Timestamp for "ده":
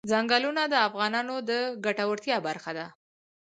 2.77-2.85